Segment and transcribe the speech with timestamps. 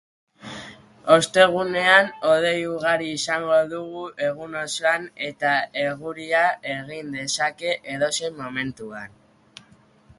[1.15, 5.51] Ostegunean hodei ugari izango dugu egun osoan eta
[5.83, 6.41] eguria
[6.77, 9.19] egin dezake edozein momentuan.